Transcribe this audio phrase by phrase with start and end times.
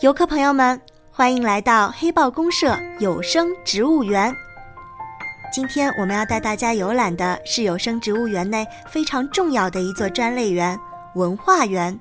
[0.00, 4.32] 游客朋友们，欢迎来到黑豹公社有声植物园。
[5.52, 10.78] 今天我们要带大家游览的是有声植物园内非常重要的一座专类园——
[11.16, 11.98] 文化园。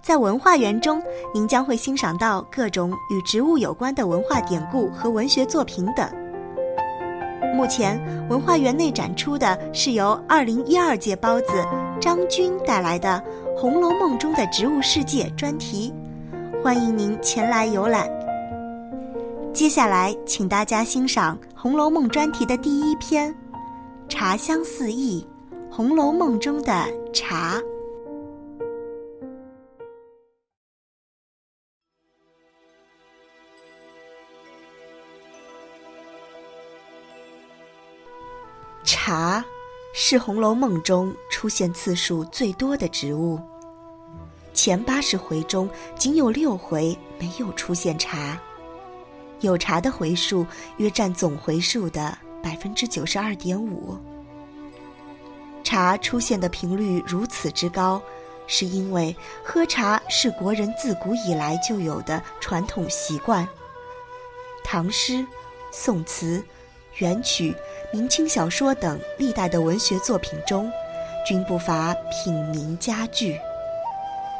[0.00, 1.02] 在文化园中，
[1.34, 6.10] 您将会欣赏到各种与植物有关的文化典故和文学作品等。
[7.54, 11.62] 目前，文化园内展出的是由2012届包子
[12.00, 13.22] 张军带来的
[13.60, 15.92] 《红楼梦中的植物世界》专题。
[16.60, 18.10] 欢迎您前来游览。
[19.54, 23.32] 接下来，请大家欣赏《红楼梦》专题的第一篇
[24.08, 25.24] 《茶香四溢》，
[25.74, 27.62] 《红楼梦》中的茶。
[38.82, 39.44] 茶
[39.94, 43.38] 是《红楼梦》中出现次数最多的植物。
[44.60, 48.36] 前八十回中，仅有六回没有出现茶。
[49.38, 50.44] 有茶的回数
[50.78, 53.96] 约占总回数的百分之九十二点五。
[55.62, 58.02] 茶出现的频率如此之高，
[58.48, 63.46] 是因为喝茶是国人自古以来就有的传统习惯。
[64.64, 65.24] 唐诗、
[65.70, 66.44] 宋词、
[66.96, 67.54] 元曲、
[67.92, 70.68] 明清小说等历代的文学作品中，
[71.24, 73.38] 均不乏品茗佳句。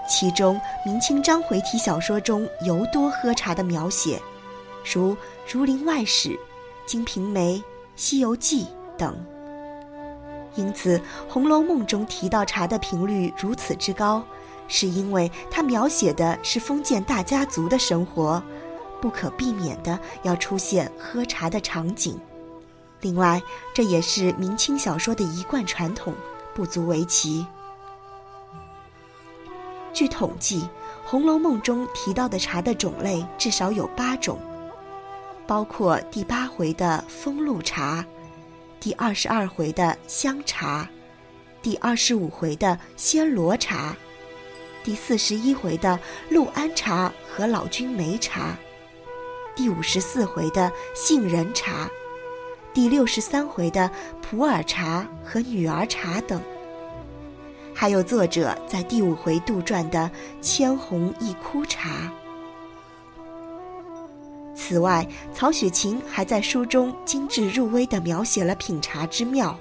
[0.09, 4.21] 其中，明清章回体小说中尤多喝茶的描写，
[4.83, 5.13] 如
[5.47, 6.31] 《儒林外史》
[6.87, 7.57] 《金瓶梅》
[7.95, 8.65] 《西游记》
[8.97, 9.15] 等。
[10.55, 10.99] 因此，
[11.29, 14.25] 《红楼梦》中提到茶的频率如此之高，
[14.67, 18.43] 是因为它描写的是封建大家族的生活，
[19.01, 22.19] 不可避免的要出现喝茶的场景。
[23.03, 23.41] 另外，
[23.75, 26.15] 这也是明清小说的一贯传统，
[26.55, 27.47] 不足为奇。
[29.93, 30.61] 据统计，
[31.05, 34.39] 《红楼梦》中提到的茶的种类至少有八种，
[35.47, 38.05] 包括第八回的风露茶，
[38.79, 40.89] 第二十二回的香茶，
[41.63, 43.97] 第二十五回的暹罗茶，
[44.85, 45.99] 第四十一回的
[46.29, 48.57] 陆安茶和老君梅茶，
[49.57, 51.89] 第五十四回的杏仁茶，
[52.73, 53.91] 第六十三回的
[54.23, 56.41] 普洱茶和女儿茶等。
[57.81, 60.11] 还有作者在第五回杜撰的
[60.43, 62.13] 千红一枯茶。
[64.53, 69.57] 此外，曹雪芹还在书中精致入微地描写了品茶之妙，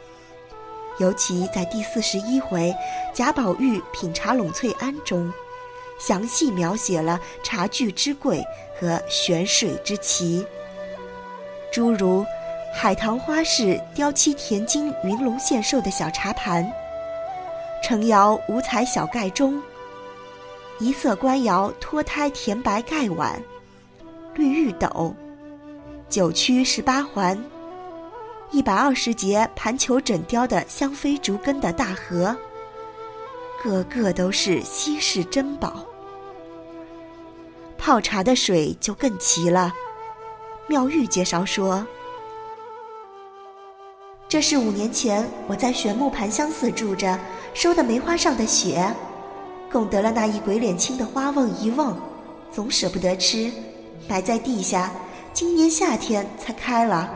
[0.97, 2.73] 尤其在第四十一回
[3.13, 5.31] 贾宝玉品茶栊翠庵中，
[5.99, 8.43] 详细描写了茶具之贵
[8.79, 10.43] 和选水之奇，
[11.71, 12.25] 诸如
[12.73, 16.67] 海棠花式雕漆田金云龙献寿的小茶盘。
[17.87, 19.61] 城窑五彩小盖钟，
[20.77, 23.41] 一色官窑脱胎甜白盖碗，
[24.35, 25.15] 绿玉斗，
[26.09, 27.41] 九曲十八环，
[28.51, 32.35] 一百二十节盘球枕雕的香妃竹根的大盒，
[33.63, 35.85] 个个都是稀世珍宝。
[37.77, 39.73] 泡茶的水就更奇了。
[40.67, 41.87] 妙玉介绍说，
[44.27, 47.17] 这是五年前我在玄木盘香寺住着。
[47.57, 48.87] 收的梅花上的雪，
[49.71, 51.97] 供得了那一鬼脸青的花瓮一瓮，
[52.51, 53.51] 总舍不得吃，
[54.07, 54.91] 埋在地下，
[55.33, 57.11] 今年夏天才开了。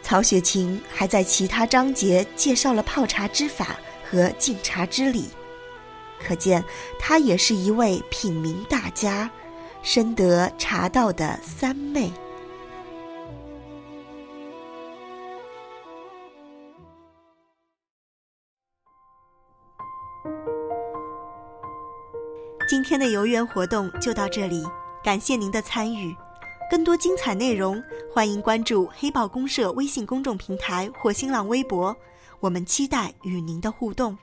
[0.00, 3.74] 曹雪芹还在其他章节介绍了泡茶之法
[4.08, 5.24] 和敬茶之礼，
[6.24, 6.62] 可见
[7.00, 9.28] 他也是一位品茗大家，
[9.82, 12.12] 深得茶道的三昧。
[22.66, 24.64] 今天的游园活动就到这里，
[25.02, 26.16] 感谢您的参与。
[26.70, 31.94] 更多精彩内容，欢迎关注黑豹公社微信公众平台或新浪微博，
[32.40, 34.16] 我们期待与您的互动。